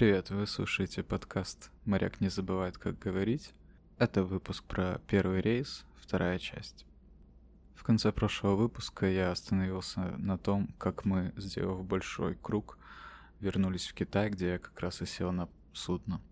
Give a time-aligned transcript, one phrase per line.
[0.00, 3.52] Привет, вы слушаете подкаст «Моряк не забывает, как говорить».
[3.98, 6.86] Это выпуск про первый рейс, вторая часть.
[7.74, 12.78] В конце прошлого выпуска я остановился на том, как мы, сделав большой круг,
[13.40, 16.22] вернулись в Китай, где я как раз и сел на судно.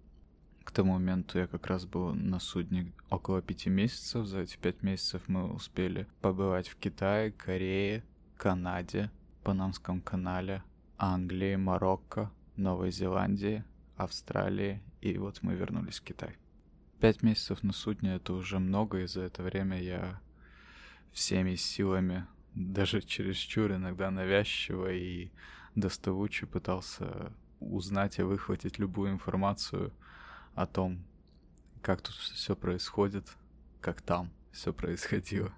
[0.65, 4.25] К тому моменту я как раз был на судне около пяти месяцев.
[4.25, 8.03] За эти пять месяцев мы успели побывать в Китае, Корее,
[8.39, 9.11] Канаде,
[9.45, 10.63] Панамском канале,
[10.97, 13.65] Англии, Марокко, Новой Зеландии,
[13.97, 16.37] Австралии, и вот мы вернулись в Китай.
[17.01, 20.21] Пять месяцев на судне— это уже много, и за это время я
[21.13, 25.31] всеми силами, даже чересчур иногда навязчиво и
[25.77, 29.93] доставуче пытался узнать и выхватить любую информацию
[30.55, 31.05] о том,
[31.81, 33.37] как тут все происходит,
[33.81, 35.53] как там все происходило.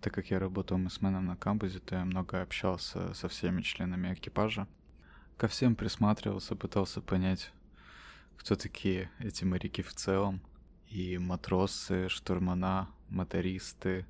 [0.00, 4.66] Так как я работал мэсменом на кампусе, то я много общался со всеми членами экипажа,
[5.36, 7.52] ко всем присматривался, пытался понять,
[8.36, 10.40] кто такие эти моряки в целом.
[10.88, 14.06] И матросы, штурмана, мотористы,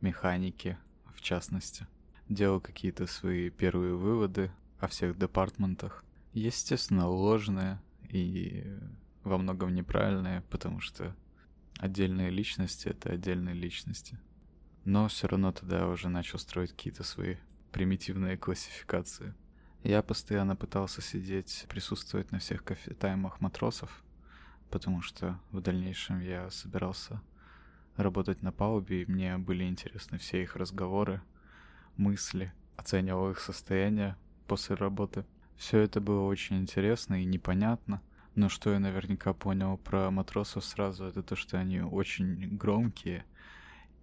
[0.00, 0.76] механики,
[1.14, 1.86] в частности.
[2.28, 6.04] Делал какие-то свои первые выводы о всех департментах.
[6.32, 8.64] Естественно, ложные и
[9.22, 11.14] во многом неправильные, потому что
[11.78, 14.18] отдельные личности— это отдельные личности.
[14.84, 17.36] Но все равно тогда уже начал строить какие-то свои
[17.70, 19.34] примитивные классификации—
[19.84, 24.02] я постоянно пытался сидеть, присутствовать на всех кофе-таймах матросов,
[24.70, 27.20] потому что в дальнейшем я собирался
[27.96, 31.20] работать на палубе, и мне были интересны все их разговоры,
[31.98, 34.16] мысли, оценивал их состояние
[34.48, 35.26] после работы.
[35.56, 38.00] Все это было очень интересно и непонятно,
[38.34, 43.24] но что я наверняка понял про матросов сразу, это то, что они очень громкие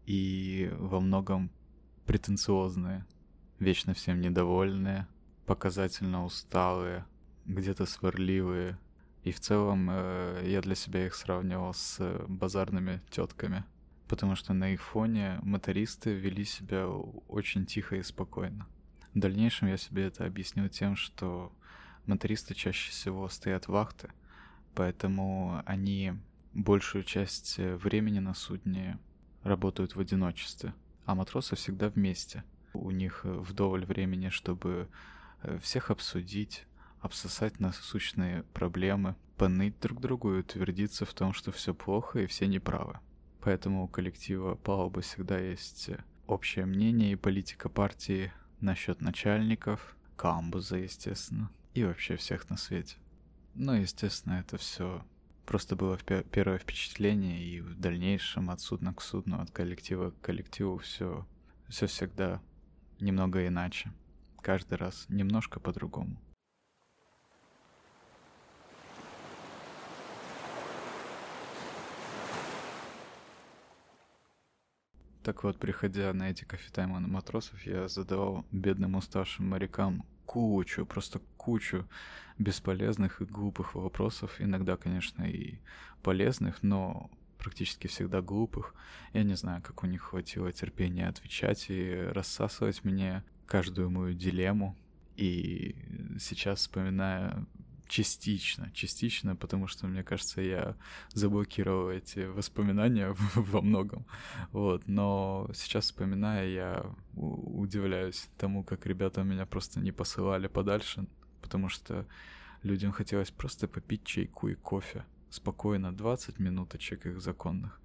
[0.06, 1.50] и во многом
[2.06, 3.04] претенциозные,
[3.60, 5.08] вечно всем недовольные,
[5.46, 7.06] показательно усталые,
[7.46, 8.78] где-то сварливые.
[9.24, 13.64] И в целом э, я для себя их сравнивал с э, базарными тетками,
[14.08, 18.68] потому что на их фоне мотористы вели себя очень тихо и спокойно.
[19.14, 21.52] В дальнейшем я себе это объяснил тем, что
[22.08, 24.10] мотористы чаще всего стоят вахты,
[24.74, 26.14] поэтому они
[26.54, 28.98] большую часть времени на судне
[29.44, 30.74] работают в одиночестве,
[31.06, 32.44] а матросы всегда вместе.
[32.74, 34.88] У них вдоволь времени, чтобы Э,
[35.62, 36.66] всех обсудить,
[37.00, 42.48] обсосать насущные проблемы, поныть друг другу и утвердиться в том, что все плохо и все
[42.48, 43.00] неправы.
[43.42, 50.78] Поэтому у коллектива палубы всегда есть э, общее мнение и политика партии насчет начальников, камбуза,
[50.78, 52.98] естественно, и вообще всех на свете.
[53.56, 55.04] Но, естественно, это все
[55.48, 60.78] просто было первое впечатление, и в дальнейшем от судна к судну, от коллектива к коллективу
[60.78, 61.26] все,
[61.68, 62.42] все всегда
[63.00, 63.92] немного иначе
[64.42, 66.18] каждый раз немножко по-другому.
[75.24, 81.22] Так вот, приходя на эти кафетаймы на матросов, я задавал бедным уставшим морякам кучу, просто
[81.38, 81.88] кучу
[82.40, 84.40] бесполезных и глупых вопросов.
[84.40, 85.60] Иногда, конечно, и
[86.02, 88.74] полезных, но практически всегда глупых.
[89.14, 94.76] Я не знаю, как у них хватило терпения отвечать и рассасывать мне каждую мою дилемму.
[95.18, 95.76] И
[96.20, 97.46] сейчас вспоминаю
[97.88, 100.76] частично, частично, потому что, мне кажется, я
[101.14, 104.06] заблокировал эти воспоминания во многом.
[104.54, 111.06] Вот, но сейчас вспоминая, я удивляюсь тому, как ребята меня просто не посылали подальше,
[111.42, 112.06] потому что
[112.64, 115.04] людям хотелось просто попить чайку и кофе.
[115.30, 117.82] Спокойно, 20 минуточек их законных.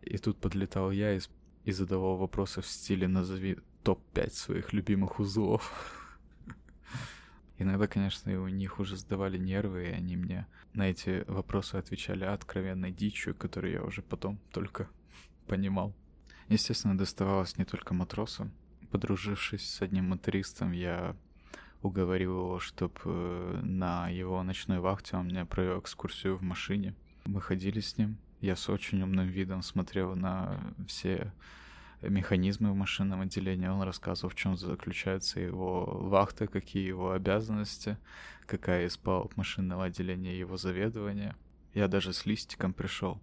[0.00, 1.20] И тут подлетал я и,
[1.66, 5.72] и задавал вопросы в стиле «назови топ-5 своих любимых узлов.
[7.56, 12.24] Иногда, конечно, и у них уже сдавали нервы, и они мне на эти вопросы отвечали
[12.24, 14.88] откровенной дичью, которую я уже потом только
[15.46, 15.94] понимал.
[16.48, 18.50] Естественно, доставалось не только матросам.
[18.90, 21.14] Подружившись с одним мотористом, я
[21.80, 26.96] уговорил его, чтобы э, на его ночной вахте он мне провел экскурсию в машине.
[27.24, 28.18] Мы ходили с ним.
[28.40, 31.32] Я с очень умным видом смотрел на все
[32.02, 33.66] механизмы в машинном отделении.
[33.66, 37.96] Он рассказывал, в чем заключается его вахта, какие его обязанности,
[38.46, 41.34] какая из палуб машинного отделения его заведование.
[41.74, 43.20] Я даже с листиком пришел,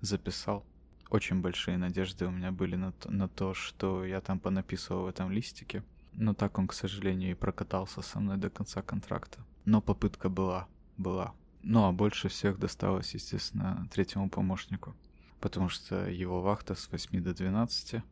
[0.00, 0.64] записал.
[1.10, 5.30] Очень большие надежды у меня были на на то, что я там понаписывал в этом
[5.30, 5.82] листике.
[6.12, 9.40] Но так он, к сожалению, и прокатался со мной до конца контракта.
[9.64, 11.34] Но попытка была, была.
[11.62, 14.94] Ну а больше всех досталось, естественно, третьему помощнику
[15.44, 18.02] потому что его вахта с 8 до 12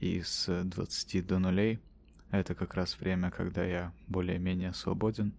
[0.00, 1.78] и с 20 до нулей.
[2.30, 5.32] Это как раз время, когда я более-менее свободен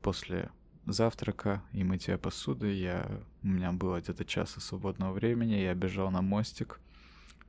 [0.00, 0.48] после
[0.86, 3.10] завтрака и мытья посуды я,
[3.42, 6.80] у меня было где-то часа свободного времени, я бежал на мостик.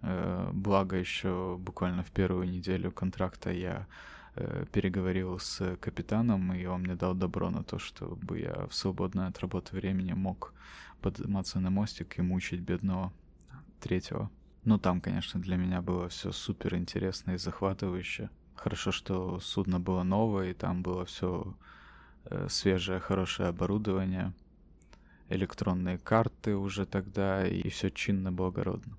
[0.02, 3.88] Э, благо еще буквально в первую неделю контракта я
[4.36, 9.28] э, переговорил с капитаном, и он мне дал добро на то, чтобы я в свободное
[9.28, 10.54] от работы времени мог
[11.02, 13.12] подниматься на мостик и мучить бедного
[13.80, 14.32] третьего.
[14.66, 18.30] Ну, там, конечно, для меня было все супер интересно и захватывающе.
[18.56, 21.54] Хорошо, что судно было новое, и там было все
[22.26, 24.34] э, свежее, хорошее оборудование,
[25.28, 28.98] электронные карты уже тогда, и все чинно, благородно.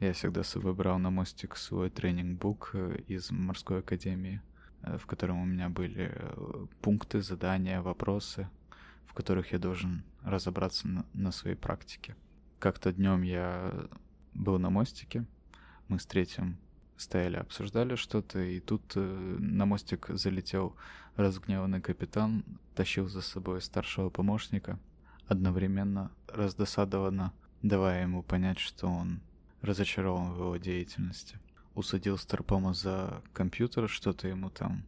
[0.00, 4.53] Я всегда с собой брал на мостик свой тренинг-бук э, из морской академии, э,
[4.98, 8.48] в котором у меня были э, пункты, задания, вопросы,
[9.06, 12.16] в которых я должен разобраться на, на своей практике.
[12.58, 13.72] Как-то днем я
[14.34, 15.24] был на мостике,
[15.88, 16.56] мы с третьим
[16.96, 19.00] стояли, обсуждали что-то, и тут э,
[19.38, 20.76] на мостик залетел
[21.16, 22.44] разгневанный капитан,
[22.74, 24.78] тащил за собой старшего помощника,
[25.26, 27.32] одновременно раздосадованно
[27.62, 29.20] давая ему понять, что он
[29.62, 31.38] разочарован в его деятельности.
[31.74, 34.84] Усадил Старпома за компьютер, что-то ему там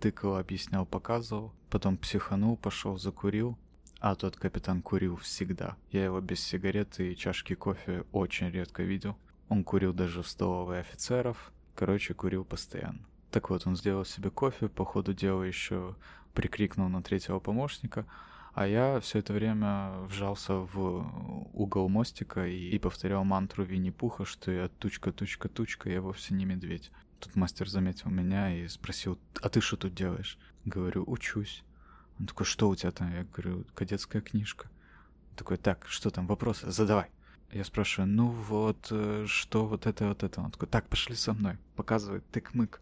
[0.00, 3.58] тыкал, объяснял, показывал, потом психанул, пошел, закурил,
[4.00, 5.76] а тот капитан курил всегда.
[5.90, 9.16] Я его без сигареты и чашки кофе очень редко видел.
[9.48, 11.52] Он курил даже в столовой офицеров.
[11.74, 13.04] Короче, курил постоянно.
[13.30, 15.94] Так вот, он сделал себе кофе, по ходу дела еще
[16.32, 18.06] прикрикнул на третьего помощника,
[18.56, 24.50] а я все это время вжался в угол мостика и, и повторял мантру Винни-Пуха, что
[24.50, 26.90] я тучка-тучка-тучка, я вовсе не медведь.
[27.20, 30.38] Тут мастер заметил меня и спросил, а ты что тут делаешь?
[30.64, 31.64] Говорю, учусь.
[32.18, 33.12] Он такой, что у тебя там?
[33.12, 34.70] Я говорю, кадетская книжка.
[35.32, 36.70] Он такой, так, что там, вопросы?
[36.70, 37.10] Задавай.
[37.52, 40.40] Я спрашиваю, ну вот, э, что вот это, вот это?
[40.40, 41.58] Он такой, так, пошли со мной.
[41.74, 42.80] Показывает тык-мык.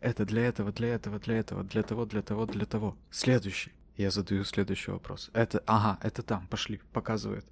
[0.00, 2.96] Это для этого, для этого, для этого, для того, для того, для того.
[3.10, 3.72] Следующий.
[4.00, 5.30] Я задаю следующий вопрос.
[5.34, 7.44] Это, ага, это там, пошли, показывает.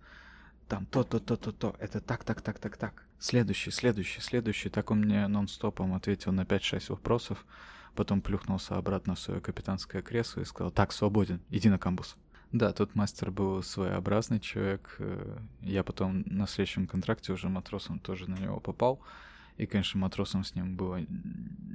[0.67, 1.77] Там то, то, то, то, то.
[1.79, 3.05] Это так, так, так, так, так.
[3.19, 4.71] Следующий, следующий, следующий.
[4.71, 7.45] Так он мне нон-стопом ответил на 5-6 вопросов.
[7.95, 12.17] Потом плюхнулся обратно в свое капитанское кресло и сказал, так, свободен, иди на камбус.
[12.51, 14.97] Да, тот мастер был своеобразный человек.
[15.01, 19.03] Э, я потом на следующем контракте уже матросом тоже на него попал.
[19.59, 21.05] И, конечно, матросом с ним было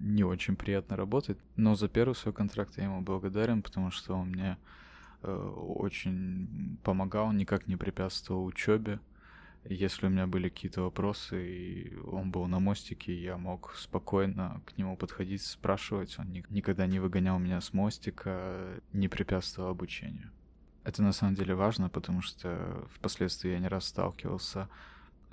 [0.01, 1.37] не очень приятно работать.
[1.57, 4.57] Но за первый свой контракт я ему благодарен, потому что он мне
[5.21, 8.99] э, очень помогал, никак не препятствовал учебе.
[9.65, 14.77] Если у меня были какие-то вопросы, и он был на мостике, я мог спокойно к
[14.77, 16.17] нему подходить, спрашивать.
[16.19, 20.31] Он никогда не выгонял меня с мостика, не препятствовал обучению.
[20.85, 24.69] Это на самом деле важно, потому что впоследствии я не раз сталкивался с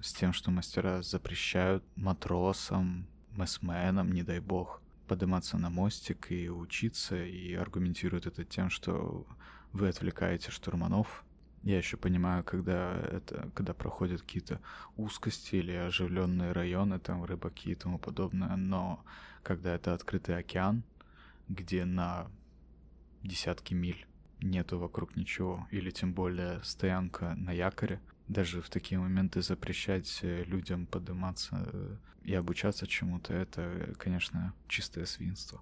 [0.00, 7.54] тем, что мастера запрещают матросам, мэсменам, не дай бог, подниматься на мостик и учиться, и
[7.54, 9.26] аргументируют это тем, что
[9.72, 11.24] вы отвлекаете штурманов.
[11.62, 14.60] Я еще понимаю, когда это, когда проходят какие-то
[14.96, 19.04] узкости или оживленные районы, там рыбаки и тому подобное, но
[19.42, 20.84] когда это открытый океан,
[21.48, 22.30] где на
[23.22, 24.06] десятки миль
[24.40, 28.00] нету вокруг ничего, или тем более стоянка на якоре.
[28.30, 35.04] Даже в такие моменты запрещать э, людям подниматься э, и обучаться чему-то, это, конечно, чистое
[35.04, 35.60] свинство.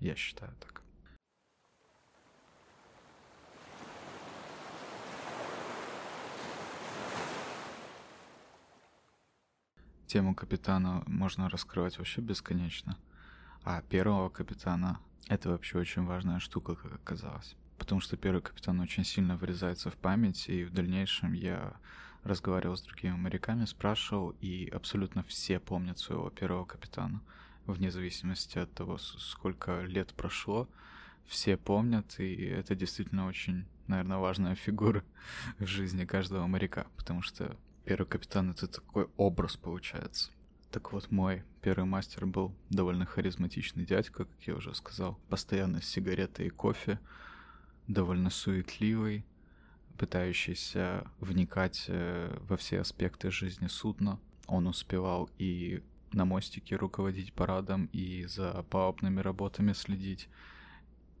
[0.00, 0.82] Я считаю так.
[10.08, 12.98] Тему капитана можно раскрывать вообще бесконечно.
[13.62, 19.04] А первого капитана— это вообще очень важная штука, как оказалось потому что первый капитан очень
[19.04, 21.76] сильно врезается в память, и в дальнейшем я
[22.24, 27.20] разговаривал с другими моряками, спрашивал, и абсолютно все помнят своего первого капитана,
[27.66, 30.68] вне зависимости от того, сколько лет прошло,
[31.26, 35.04] все помнят, и это действительно очень, наверное, важная фигура
[35.58, 40.30] в жизни каждого моряка, потому что первый капитан— это такой образ получается.
[40.70, 45.86] Так вот, мой первый мастер был довольно харизматичный дядька, как я уже сказал, постоянно с
[45.86, 46.98] сигаретой и кофе,
[47.86, 49.24] довольно суетливый,
[49.98, 54.18] пытающийся вникать э, во все аспекты жизни судна.
[54.46, 60.28] Он успевал и на мостике руководить парадом, и за палубными работами следить,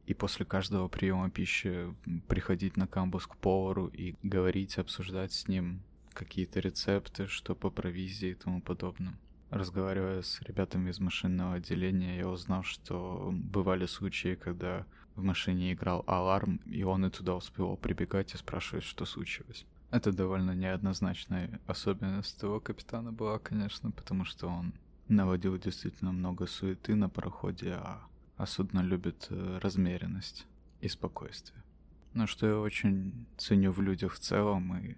[0.06, 1.94] и после каждого приема пищи
[2.28, 5.82] приходить на камбус к повару и говорить, обсуждать с ним
[6.14, 9.14] какие-то рецепты, что по провизии и тому подобное.
[9.50, 14.84] Разговаривая с ребятами из машинного отделения, я узнал, что бывали случаи, когда
[15.16, 19.66] в машине играл аларм, и он и туда успевал прибегать и спрашивать, что случилось.
[19.90, 24.74] Это довольно неоднозначная особенность того капитана была, конечно, потому что он
[25.08, 30.46] наводил действительно много суеты на пароходе, а, а судно любит э, размеренность
[30.82, 31.64] и спокойствие.
[32.12, 34.96] Но что я очень ценю в людях в целом и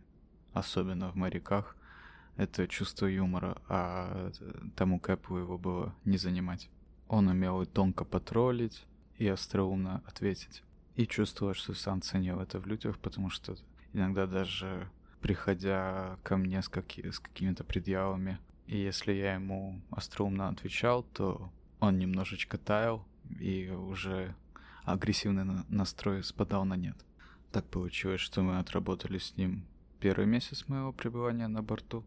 [0.52, 1.76] особенно в моряках,
[2.40, 4.32] это чувство юмора, а
[4.74, 6.70] тому Кэпу его было не занимать.
[7.06, 8.86] Он умел и тонко потроллить,
[9.18, 10.62] и остроумно ответить.
[10.96, 13.56] И чувствовал, что сам ценил это в людях, потому что
[13.92, 14.88] иногда даже
[15.20, 21.52] приходя ко мне с, каки- с какими-то предъявами, и если я ему остроумно отвечал, то
[21.78, 23.04] он немножечко таял,
[23.38, 24.34] и уже
[24.84, 26.96] агрессивный настрой спадал на нет.
[27.52, 29.66] Так получилось, что мы отработали с ним
[30.00, 32.04] первый месяц моего пребывания на борту,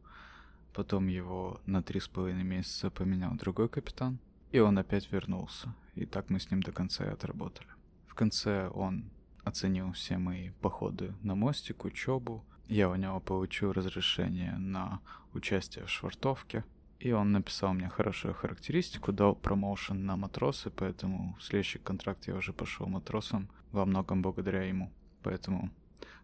[0.73, 4.19] потом его на три с половиной месяца поменял другой капитан,
[4.51, 7.69] и он опять вернулся, и так мы с ним до конца и отработали.
[8.07, 9.05] В конце он
[9.43, 14.99] оценил все мои походы на мостик, учебу, я у него получил разрешение на
[15.33, 16.63] участие в швартовке,
[16.99, 22.35] и он написал мне хорошую характеристику, дал промоушен на матросы, поэтому в следующий контракт я
[22.35, 24.91] уже пошел матросом, во многом благодаря ему.
[25.21, 25.69] Поэтому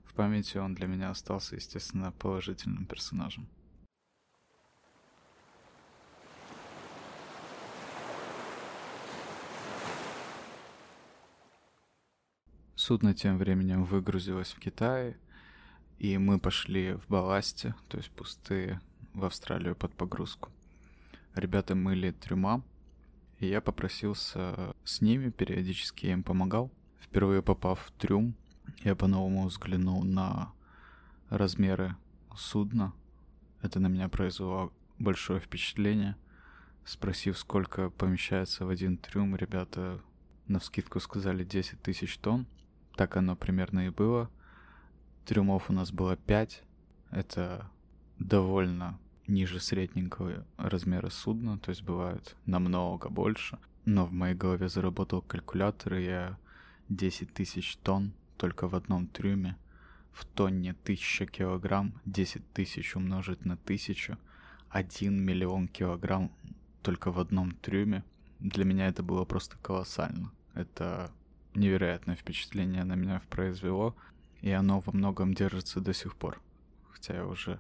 [0.10, 3.48] в памяти он для меня остался, естественно, положительным персонажем.
[12.76, 15.16] Судно тем временем выгрузилось в Китае,
[16.00, 18.82] и мы пошли в балласте, то есть пустые,
[19.14, 20.50] в Австралию под погрузку.
[21.36, 22.64] Ребята мыли трюма,
[23.38, 26.72] и я попросился с ними, периодически я им помогал.
[27.00, 28.36] Впервые попав в трюм,
[28.84, 30.52] я по-новому взглянул на
[31.30, 31.96] размеры
[32.36, 32.94] судна.
[33.62, 36.16] Это на меня произвело большое впечатление.
[36.86, 40.00] Спросив, сколько помещается в один трюм, ребята
[40.48, 42.48] на вскидку сказали 10 тысяч тонн.
[42.96, 44.30] Так оно примерно и было.
[45.26, 46.64] Трюмов у нас было 5.
[47.12, 47.70] Это
[48.18, 53.60] довольно ниже средненького размера судна, то есть бывают намного больше.
[53.86, 56.38] Но в моей голове заработал калькулятор, и я
[56.90, 59.58] 10 тысяч тонн только в одном трюме.
[60.12, 64.18] В тонне 1000 килограмм, 10 тысяч умножить на тысячу,
[64.70, 66.32] 1 миллион килограмм
[66.82, 68.04] только в одном трюме.
[68.40, 70.32] Для меня это было просто колоссально.
[70.56, 71.12] Это
[71.54, 73.96] невероятное впечатление на меня произвело,
[74.42, 76.42] и оно во многом держится до сих пор.
[76.92, 77.60] Хотя я уже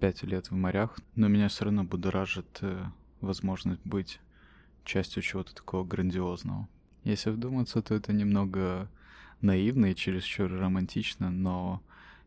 [0.00, 2.86] пять лет в морях, но меня все равно будоражит э,
[3.20, 4.20] возможность быть
[4.84, 6.68] частью чего-то такого грандиозного.
[7.04, 8.88] Если вдуматься, то это немного
[9.40, 11.82] наивно и чересчур романтично, но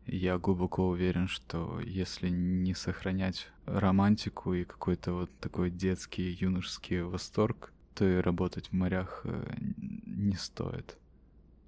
[0.06, 7.74] я глубоко уверен, что если не сохранять романтику и какой-то вот такой детский юношеский восторг,
[7.94, 9.56] то и работать в морях э,
[10.06, 10.98] не стоит.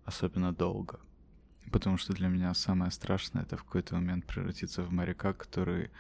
[0.06, 1.00] Особенно долго.
[1.72, 5.92] Потому что для меня самое страшное это в какой-то момент превратиться в моряка, который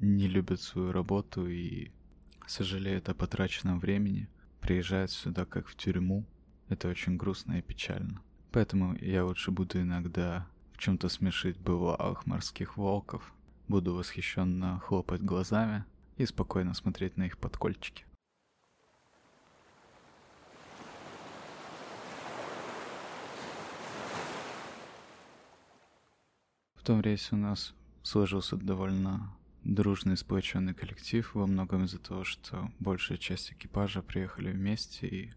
[0.00, 1.90] не любит свою работу и
[2.46, 4.28] сожалеет о потраченном времени,
[4.60, 6.26] приезжает сюда как в тюрьму.
[6.68, 8.20] Это очень грустно и печально.
[8.52, 13.32] Поэтому я лучше буду иногда в чем-то смешить бывалых морских волков,
[13.66, 15.84] буду восхищенно хлопать глазами
[16.18, 18.04] и спокойно смотреть на их подкольчики.
[26.74, 32.70] В том рейсе у нас сложился довольно дружный, сплоченный коллектив, во многом из-за того, что
[32.80, 35.32] большая часть экипажа приехали вместе и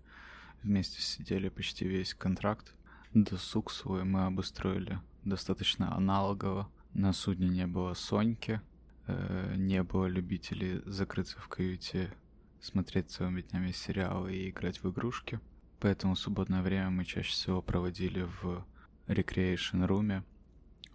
[0.64, 2.74] вместе сидели почти весь контракт.
[3.16, 6.70] Досуг свой мы обустроили достаточно аналогово.
[6.94, 8.60] На судне не было Соньки,
[9.08, 12.14] э, не было любителей закрыться в каюте,
[12.60, 15.40] смотреть целыми днями сериалы и играть в игрушки.
[15.80, 18.66] Поэтому свободное время мы чаще всего проводили в
[19.08, 20.26] рекреейшн-руме,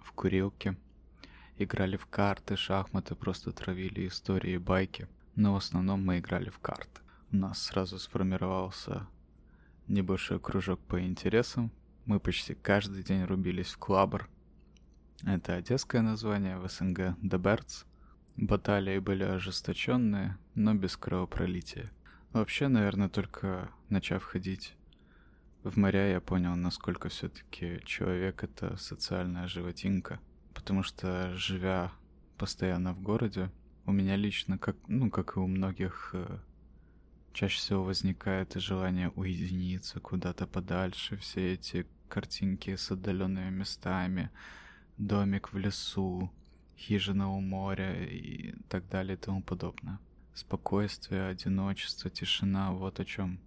[0.03, 0.77] в курилке,
[1.57, 5.09] играли в карты, шахматы, просто травили истории и байки.
[5.37, 7.00] Но в основном мы играли в карты.
[7.33, 9.07] У нас сразу сформировался
[9.89, 11.73] небольшой кружок по интересам.
[12.04, 14.28] Мы почти каждый день рубились в клабр.
[15.25, 17.85] Это одесское название, в СНГ Birds.
[18.37, 21.90] Баталии были ожесточенные, но без кровопролития.
[22.33, 24.75] Вообще, наверное, только начав ходить
[25.62, 30.19] в моря я понял, насколько все-таки человек это социальная животинка.
[30.54, 31.92] Потому что, живя
[32.38, 33.50] постоянно в городе,
[33.85, 36.38] у меня лично, как, ну, как и у многих, э,
[37.33, 41.17] чаще всего возникает желание уединиться куда-то подальше.
[41.17, 44.31] Все эти картинки с отдаленными местами,
[44.99, 46.31] домик в лесу,
[46.77, 49.99] хижина у моря и так далее и тому подобное.
[50.35, 53.41] Спокойствие, одиночество, тишина— вот о чем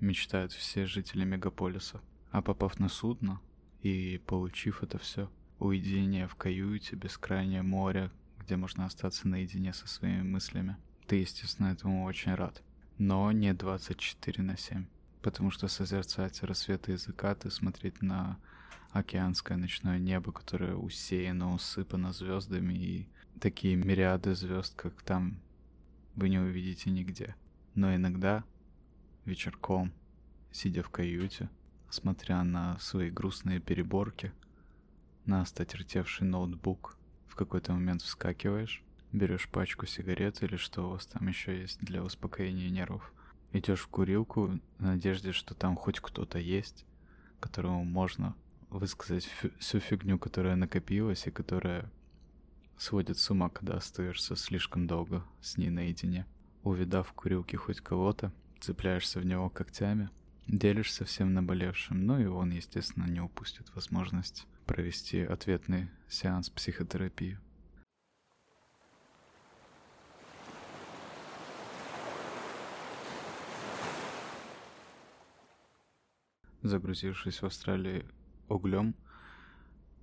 [0.00, 2.00] мечтают все жители мегаполиса.
[2.30, 3.40] А попав на судно
[3.82, 10.22] и получив это все, уединение в каюте, бескрайнее море, где можно остаться наедине со своими
[10.22, 12.62] мыслями, ты, естественно, этому очень рад.
[13.00, 14.84] Но не 24 на 7.
[15.22, 18.38] Потому что созерцать рассветы и закаты, смотреть на
[18.90, 23.08] океанское ночное небо, которое усеяно, усыпано звездами, и
[23.40, 25.40] такие мириады звезд, как там,
[26.14, 27.36] вы не увидите нигде.
[27.74, 28.44] Но иногда
[29.24, 29.94] вечерком,
[30.52, 31.48] сидя в каюте,
[31.88, 34.30] смотря на свои грустные переборки,
[35.24, 41.26] на остатертевший ноутбук, в какой-то момент вскакиваешь, берешь пачку сигарет или что у вас там
[41.28, 43.12] еще есть для успокоения нервов,
[43.52, 46.84] идешь в курилку в надежде, что там хоть кто-то есть,
[47.40, 48.34] которому можно
[48.70, 51.90] высказать всю фигню, которая накопилась и которая
[52.78, 56.26] сводит с ума, когда остаешься слишком долго с ней наедине.
[56.62, 60.10] Увидав в курилке хоть кого-то, цепляешься в него когтями,
[60.46, 67.38] делишься всем наболевшим, ну и он, естественно, не упустит возможность провести ответный сеанс психотерапии.
[76.62, 78.04] Загрузившись в Австралии
[78.48, 78.94] углем,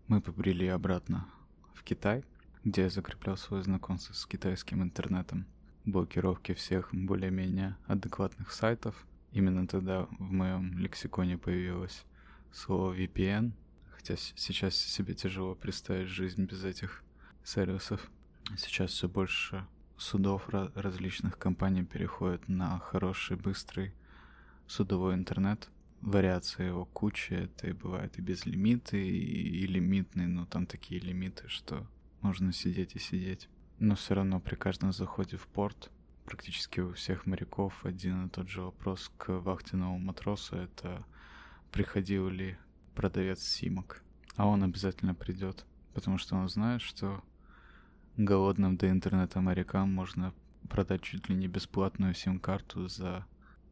[0.08, 1.28] мы побрели обратно
[1.76, 2.24] в Китай,
[2.64, 5.46] где я закреплял свое знакомство с китайским интернетом.
[5.86, 9.06] Блокировки всех более-менее адекватных сайтов.
[9.34, 12.06] Именно тогда в моем лексиконе появилось
[12.52, 13.52] слово VPN,
[13.92, 17.04] хотя сейчас себе тяжело представить жизнь без этих
[17.44, 18.10] сервисов.
[18.58, 19.64] Сейчас все больше
[19.96, 23.94] судов различных компаний переходят на хороший, быстрый
[24.66, 25.70] судовой интернет–
[26.02, 31.48] вариации его куча, это и бывает и безлимиты, и, и лимитные, но там такие лимиты,
[31.48, 31.88] что
[32.22, 33.50] можно сидеть и сидеть.
[33.80, 35.92] Но все равно при каждом заходе в порт
[36.26, 41.06] практически у всех моряков один и тот же вопрос к вахтенному матросу— это
[41.72, 42.58] приходил ли
[42.96, 44.04] продавец симок.
[44.36, 47.24] А он обязательно придет, потому что он знает, что
[48.18, 50.34] голодным до интернета морякам можно
[50.70, 53.26] продать чуть ли не бесплатную сим-карту за,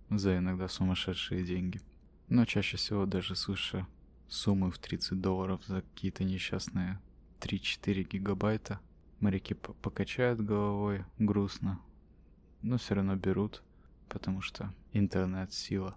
[0.09, 1.81] за иногда сумасшедшие деньги.
[2.27, 3.85] Но чаще всего даже свыше
[4.27, 6.99] суммы в 30 долларов за какие-то несчастные
[7.39, 8.79] 3-4 гигабайта.
[9.19, 11.79] Моряки покачают головой грустно,
[12.61, 13.63] но все равно берут,
[14.09, 15.95] потому что интернет сила.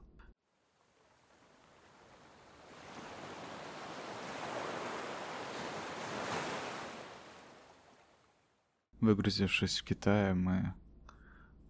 [9.00, 10.74] Выгрузившись в Китае, мы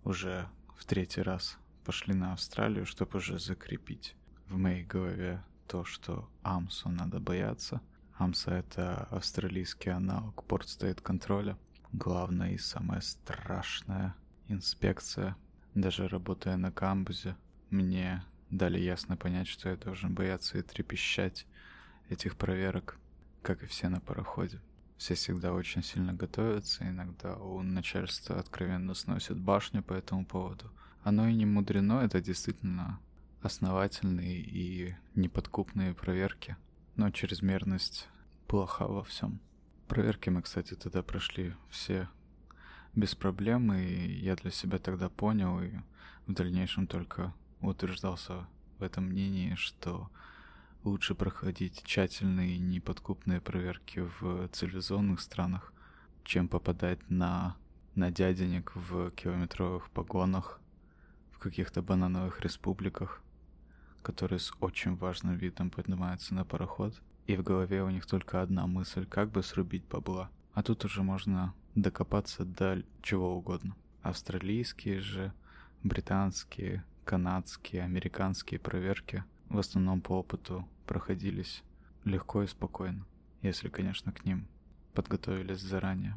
[0.02, 4.16] уже в третий раз пошли на Австралию, чтобы уже закрепить
[4.48, 7.80] в моей голове то, что Амсу надо бояться.
[8.16, 11.56] Амса— это австралийский аналог порт-стейт контроля.
[11.92, 14.14] Главная и самая страшная
[14.48, 15.36] инспекция.
[15.74, 17.36] Даже работая на камбузе,
[17.70, 21.46] мне дали ясно понять, что я должен бояться и трепещать
[22.08, 22.98] этих проверок,
[23.42, 24.60] как и все на пароходе.
[24.96, 30.72] Все всегда очень сильно готовятся, иногда у начальства откровенно сносят башню по этому поводу.
[31.04, 32.98] Оно и не мудрено, это действительно
[33.42, 36.56] основательные и неподкупные проверки,
[36.96, 38.08] но чрезмерность
[38.46, 39.40] плоха во всем.
[39.86, 42.08] Проверки мы, кстати, тогда прошли все
[42.94, 45.70] без проблем, и я для себя тогда понял, и
[46.26, 48.46] в дальнейшем только утверждался
[48.78, 50.10] в этом мнении, что
[50.84, 55.72] лучше проходить тщательные и неподкупные проверки в цивилизованных странах,
[56.24, 57.56] чем попадать на,
[57.94, 60.60] на дяденек в километровых погонах
[61.32, 63.22] в каких-то банановых республиках,
[64.08, 68.66] которые с очень важным видом поднимаются на пароход, и в голове у них только одна
[68.66, 70.30] мысль, как бы срубить бабла.
[70.54, 73.76] А тут уже можно докопаться до чего угодно.
[74.00, 75.34] Австралийские же,
[75.82, 81.62] британские, канадские, американские проверки в основном по опыту проходились
[82.04, 83.04] легко и спокойно,
[83.42, 84.48] если, конечно, к ним
[84.94, 86.16] подготовились заранее.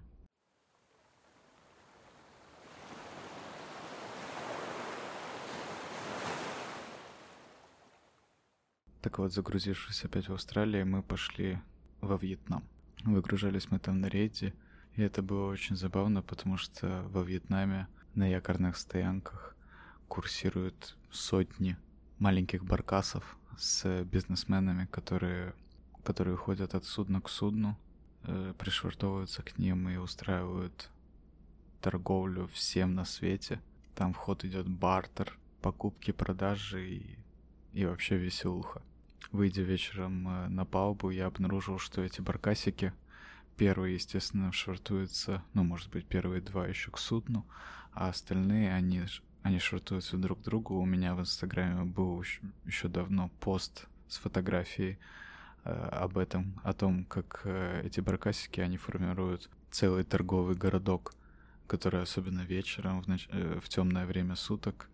[9.01, 11.59] Так вот, загрузившись опять в Австралии, мы пошли
[12.01, 12.63] во Вьетнам.
[13.03, 14.53] Выгружались мы там на рейде,
[14.95, 19.55] и это было очень забавно, потому что во Вьетнаме на якорных стоянках
[20.07, 21.77] курсируют сотни
[22.19, 25.55] маленьких баркасов с бизнесменами, которые,
[26.03, 27.79] которые ходят от судна к судну,
[28.23, 30.91] э, пришвартовываются к ним и устраивают
[31.81, 33.61] торговлю всем на свете.
[33.95, 37.17] Там вход идет бартер, покупки, продажи и,
[37.73, 38.83] и вообще веселуха.
[39.32, 42.91] Выйдя вечером э, на палубу, я обнаружил, что эти баркасики,
[43.56, 47.46] первый, естественно, швартуются, ну, может быть, первые два еще к судну,
[47.94, 49.04] а остальные, они,
[49.41, 50.78] они швартуются друг к другу.
[50.78, 52.22] У меня в Инстаграме был
[52.65, 55.00] еще, давно пост с фотографией
[55.63, 61.13] э, об этом, о том, как э, эти баркасики, они формируют целый торговый городок,
[61.67, 63.30] который особенно вечером в, ноч...
[63.32, 64.89] э, в темное время суток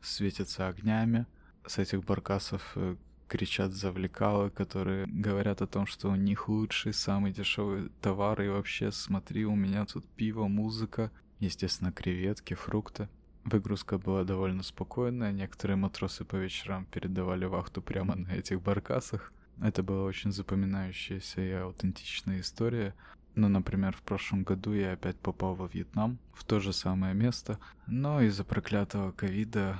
[0.00, 1.26] светится огнями.
[1.66, 2.94] С этих баркасов э,
[3.28, 8.92] кричат завлекалы, которые говорят о том, что у них лучший, самый дешевый товар, и вообще
[8.92, 11.10] смотри, у меня тут пиво, музыка,
[11.40, 13.08] естественно, креветки, фрукты.
[13.44, 19.32] Выгрузка была довольно спокойная, некоторые матросы по вечерам передавали вахту прямо на этих баркасах.
[19.60, 22.94] Это была очень запоминающаяся и аутентичная история.
[23.34, 27.58] Ну, например, в прошлом году я опять попал во Вьетнам, в то же самое место,
[27.86, 29.78] но из-за проклятого ковида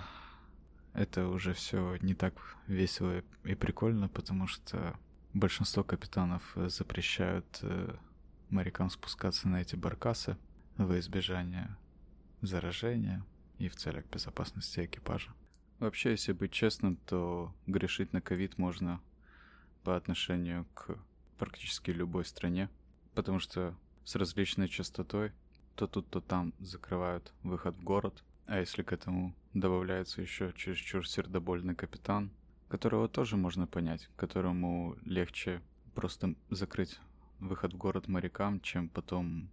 [0.94, 2.34] это уже все не так
[2.66, 4.98] весело и прикольно, потому что
[5.32, 7.96] большинство капитанов э, запрещают э,
[8.48, 10.36] морякам спускаться на эти баркасы
[10.76, 11.76] во избежание
[12.40, 13.24] заражения
[13.58, 15.32] и в целях безопасности экипажа.
[15.80, 19.00] Вообще, если быть честным, то грешить на ковид можно
[19.82, 20.96] по отношению к
[21.38, 22.70] практически любой стране,
[23.14, 25.32] потому что с различной частотой
[25.74, 31.08] то тут, то там закрывают выход в город, а если к этому добавляется еще чересчур
[31.08, 32.30] сердобольный капитан,
[32.68, 35.62] которого тоже можно понять, которому легче
[35.94, 36.98] просто закрыть
[37.40, 39.50] выход в город морякам, чем потом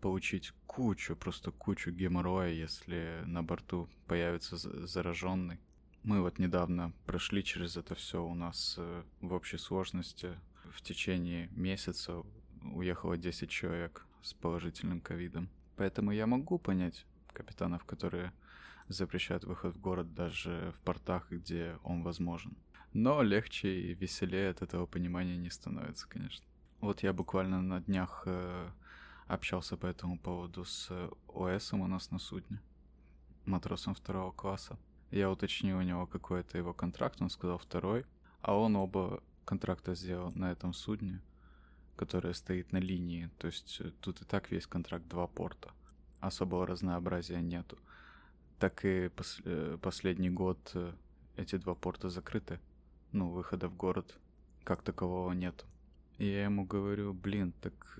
[0.00, 5.58] получить кучу, просто кучу геморроя, если на борту появится зараженный.
[6.02, 8.24] Мы вот недавно прошли через это все.
[8.24, 10.38] У нас э, в общей сложности
[10.70, 12.22] в течение месяца
[12.62, 15.48] уехало 10 человек с положительным ковидом.
[15.76, 18.32] Поэтому я могу понять капитанов, которые
[18.88, 22.56] запрещают выход в город даже в портах, где он возможен.
[22.92, 26.44] Но легче и веселее от этого понимания не становится, конечно.
[26.80, 28.70] Вот я буквально на днях э,
[29.26, 30.90] общался по этому поводу с
[31.28, 32.60] ОСом у нас на судне,
[33.44, 34.78] матросом второго класса.
[35.10, 38.06] Я уточнил у него какой это его контракт, он сказал второй,
[38.40, 41.20] а он оба контракта сделал на этом судне,
[41.96, 45.72] которое стоит на линии, то есть э, тут и так весь контракт два порта,
[46.20, 47.78] особого разнообразия нету.
[48.58, 50.92] Так и пос- э, последний год э,
[51.36, 52.58] эти два порта закрыты,
[53.12, 54.18] ну, выхода в город
[54.64, 55.64] как такового нету.
[56.18, 57.98] И я ему говорю, блин, так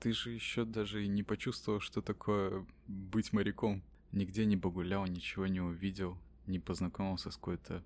[0.00, 3.82] ты же еще даже и не почувствовал, что такое быть моряком.
[4.10, 7.84] Нигде не погулял, ничего не увидел, не познакомился с какой-то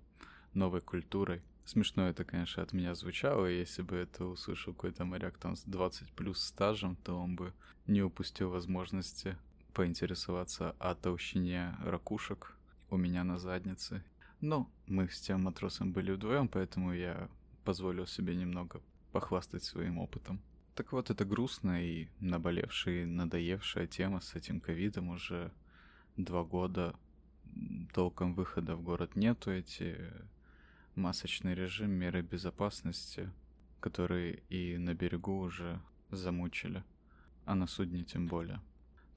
[0.53, 1.41] новой культурой.
[1.65, 5.63] Смешно это, конечно, от меня звучало, и если бы это услышал какой-то моряк там с
[5.63, 7.53] 20 плюс стажем, то он бы
[7.85, 9.37] не упустил возможности
[9.77, 12.57] поинтересоваться о толщине ракушек
[12.89, 14.03] у меня на заднице.
[14.41, 17.29] Но мы с тем матросом были вдвоем, поэтому я
[17.63, 20.41] позволил себе немного похвастать своим опытом.
[20.73, 25.51] Так вот, это грустная и наболевшая, и надоевшая тема с этим ковидом уже
[26.15, 26.95] два года
[27.93, 29.95] толком выхода в город нету, эти
[30.95, 33.31] масочный режим, меры безопасности,
[33.79, 36.83] которые и на берегу уже замучили,
[37.45, 38.59] а на судне тем более.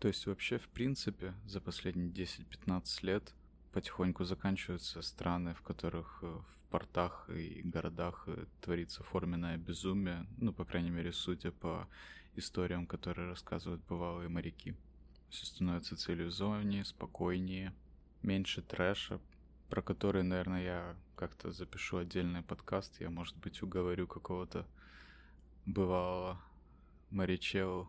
[0.01, 3.35] То есть вообще, в принципе, за последние 10-15 лет
[3.73, 10.53] потихоньку заканчиваются страны, в которых э, в портах и городах э, творится форменное безумие, ну,
[10.53, 11.87] по крайней мере, судя по
[12.35, 14.75] историям, которые рассказывают бывалые моряки.
[15.29, 17.73] Все становится цивилизованнее, спокойнее–
[18.23, 19.21] меньше трэша,
[19.69, 23.01] про который, наверное, я как-то запишу отдельный подкаст.
[23.01, 24.67] Я, может быть, уговорю какого-то
[25.67, 26.41] бывалого
[27.11, 27.89] морячеву,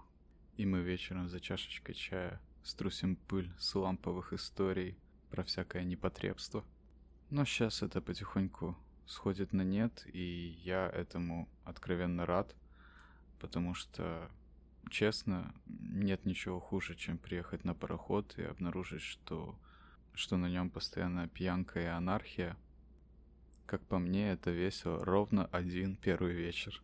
[0.58, 4.98] и мы вечером за чашечкой чая струсим пыль с ламповых историй
[5.30, 6.64] про всякое непотребство.
[7.30, 12.56] Но сейчас это потихоньку сходит на нет, и я этому откровенно рад,
[13.40, 14.30] потому что,
[14.90, 19.58] честно, нет ничего хуже, чем приехать на пароход и обнаружить, что
[20.14, 22.58] что на нем постоянная пьянка и анархия.
[23.66, 26.82] Как по мне, это весело ровно один первый вечер.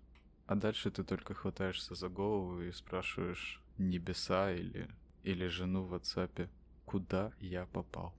[0.48, 4.90] А дальше ты только хватаешься за голову и спрашиваешь небеса или,
[5.24, 6.50] или жену в WhatsApp,
[6.86, 8.14] куда я попал.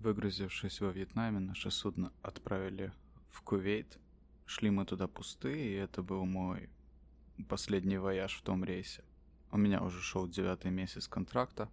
[0.00, 2.92] Выгрузившись во Вьетнаме, наше судно отправили
[3.28, 3.98] в Кувейт–
[4.46, 6.68] Шли мы туда пустые, и это был мой
[7.48, 9.02] последний вояж в том рейсе.
[9.50, 11.70] У меня уже шел девятый месяц контракта.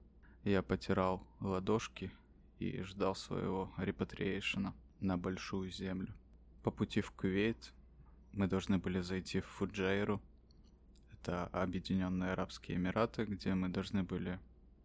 [0.49, 2.12] Я потирал ладошки
[2.57, 6.12] и ждал своего repatriation а на большую землю.
[6.63, 7.71] По пути в Кувейт
[8.33, 10.19] мы должны были зайти в Фуджайру.
[11.12, 14.39] Это Объединенные Арабские Эмираты, где мы должны были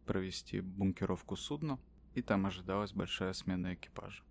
[0.05, 1.79] провести бункеровку судна,
[2.13, 4.23] и там ожидалась большая смена экипажа.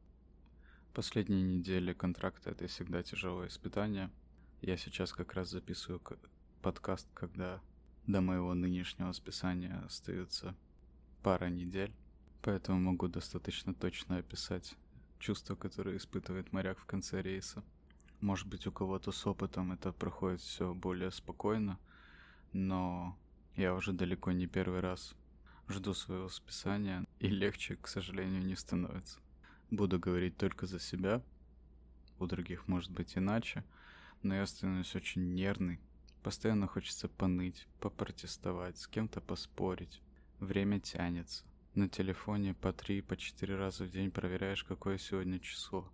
[0.94, 4.12] Последние недели контракта это всегда тяжелое испытание.
[4.62, 6.00] Я сейчас как раз записываю
[6.62, 7.60] подкаст, когда
[8.06, 10.56] до моего нынешнего списания остается
[11.24, 11.96] пара недель,
[12.42, 14.76] поэтому могу достаточно точно описать
[15.20, 17.64] чувства, которые испытывает моряк в конце рейса.
[18.20, 21.80] Может быть, у кого-то с опытом это проходит все более спокойно,
[22.52, 23.18] но
[23.56, 25.14] Я уже далеко не первый раз
[25.70, 29.20] жду своего списания, и легче, к сожалению, не становится.
[29.70, 31.22] Буду говорить только за себя,
[32.18, 33.64] у других может быть иначе,
[34.24, 35.80] но я становлюсь очень нервный,
[36.24, 40.02] постоянно хочется поныть, попротестовать, с кем-то поспорить.
[40.44, 41.46] Время тянется.
[41.74, 45.90] На телефоне по три, по четыре раза в день проверяешь, какое сегодня число.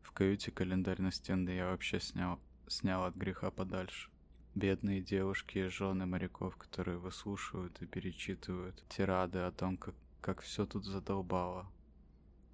[0.00, 4.08] В каюте календарь настенный я вообще снял, снял от греха подальше.
[4.54, 10.64] Бедные девушки и жены моряков, которые выслушивают и перечитывают тирады о том, как, как все
[10.64, 11.70] тут задолбало,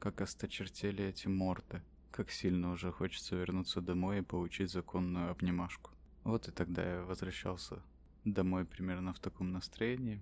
[0.00, 1.80] как осточертели эти морды,
[2.10, 5.92] как сильно уже хочется вернуться домой и получить законную обнимашку.
[6.24, 7.80] Вот и тогда я возвращался
[8.24, 10.20] домой примерно в таком настроении,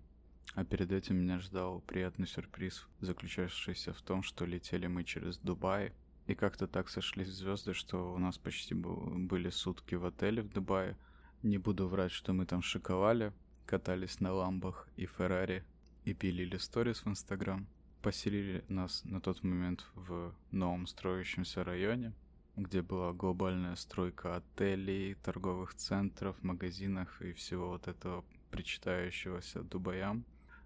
[0.54, 5.92] а перед этим меня ждал приятный сюрприз, заключавшийся в том, что летели мы через Дубай,
[6.26, 10.96] и как-то так сошлись звезды, что у нас почти были сутки в отеле в Дубае.
[11.42, 13.32] Не буду врать, что мы там шиковали,
[13.66, 15.64] катались на ламбах и Феррари
[16.04, 17.66] и пилили сторис в Инстаграм.
[18.00, 22.12] Поселили нас на тот момент в новом строящемся районе,
[22.56, 30.24] где была глобальная стройка отелей, торговых центров, магазинов и всего вот этого причитающегося Дубаям.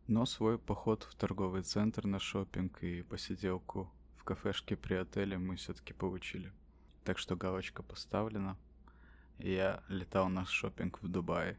[0.08, 5.56] Но свой поход в торговый центр на шопинг и посиделку в кафешке при отеле мы
[5.56, 6.50] все-таки получили.
[7.04, 8.56] Так что галочка поставлена.
[9.36, 11.58] Я летал на шопинг в Дубае.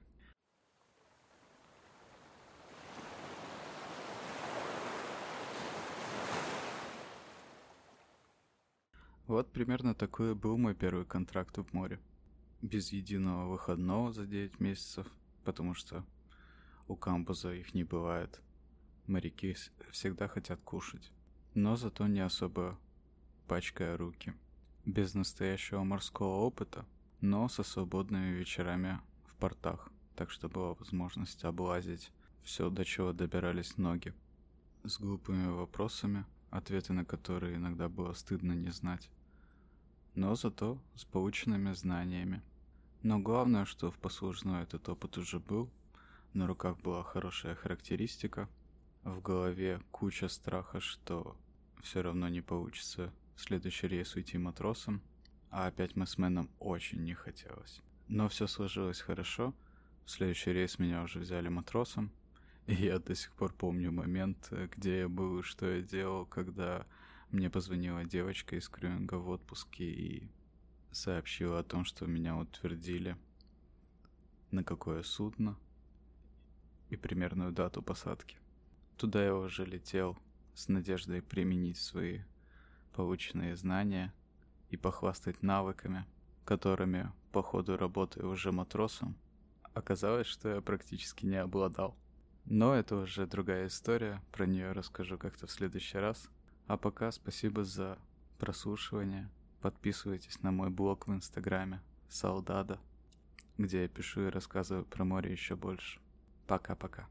[9.27, 11.99] Вот примерно такой был мой первый контракт в море.
[12.63, 15.05] Без единого выходного за 9 месяцев,
[15.43, 16.03] потому что
[16.89, 18.41] у камбуза их не бывает.
[19.07, 19.55] Моряки
[19.91, 21.11] всегда хотят кушать,
[21.53, 22.77] но зато не особо
[23.47, 24.33] пачкая руки.
[24.85, 26.85] Без настоящего морского опыта,
[27.21, 32.11] но со свободными вечерами в портах, так что была возможность облазить
[32.43, 34.13] все, до чего добирались ноги.
[34.83, 39.11] С глупыми вопросами, ответы на которые иногда было стыдно не знать.
[40.15, 42.41] Но зато с полученными знаниями.
[43.03, 45.69] Но главное, что в послужной этот опыт уже был,
[46.33, 48.47] на руках была хорошая характеристика,
[49.03, 51.35] в голове куча страха, что
[51.81, 55.01] все равно не получится в следующий рейс уйти матросом,
[55.49, 57.81] а опять Мэном очень не хотелось.
[58.07, 59.55] Но все сложилось хорошо,
[60.05, 62.11] в следующий рейс меня уже взяли матросом,
[62.67, 66.85] и я до сих пор помню момент, где я был и что я делал, когда
[67.31, 70.29] мне позвонила девочка из Крюинга в отпуске и
[70.91, 73.17] сообщила о том, что меня утвердили.
[74.51, 75.57] На какое судно–
[76.89, 78.37] и примерную дату посадки.
[78.97, 80.17] Туда я уже летел
[80.53, 82.19] с надеждой применить свои
[82.93, 84.13] полученные знания
[84.69, 86.05] и похвастать навыками,
[86.45, 89.15] которыми по ходу работы уже матросом
[89.73, 91.95] оказалось, что я практически не обладал.
[92.45, 96.29] Но это уже другая история, про нее расскажу как-то в следующий раз.
[96.67, 97.97] А пока спасибо за
[98.37, 99.29] прослушивание.
[99.61, 102.79] Подписывайтесь на мой блог в Инстаграме Солдада,
[103.57, 105.99] где я пишу и рассказываю про море еще больше.
[106.49, 107.05] Пока-пока.